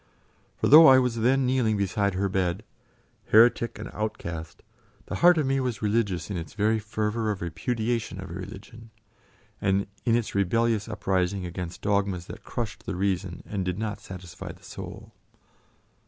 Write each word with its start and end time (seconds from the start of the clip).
For 0.57 0.67
though 0.67 0.87
I 0.87 0.97
was 0.97 1.17
then 1.17 1.45
kneeling 1.45 1.77
beside 1.77 2.15
her 2.15 2.27
bed, 2.27 2.63
heretic 3.27 3.77
and 3.77 3.87
outcast, 3.93 4.63
the 5.05 5.17
heart 5.17 5.37
of 5.37 5.45
me 5.45 5.59
was 5.59 5.83
religious 5.83 6.31
in 6.31 6.37
its 6.37 6.55
very 6.55 6.79
fervour 6.79 7.29
of 7.29 7.39
repudiation 7.39 8.19
of 8.19 8.31
a 8.31 8.33
religion, 8.33 8.89
and 9.61 9.85
in 10.03 10.15
its 10.15 10.33
rebellious 10.33 10.89
uprising 10.89 11.45
against 11.45 11.83
dogmas 11.83 12.25
that 12.25 12.43
crushed 12.43 12.87
the 12.87 12.95
reason 12.95 13.43
and 13.45 13.63
did 13.63 13.77
not 13.77 13.99
satisfy 14.01 14.51
the 14.51 14.63
soul. 14.63 15.11